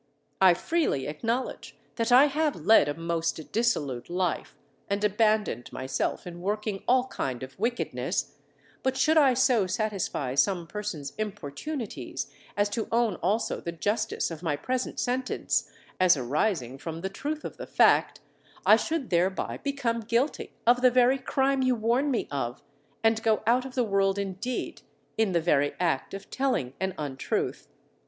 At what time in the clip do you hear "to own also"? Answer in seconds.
12.69-13.61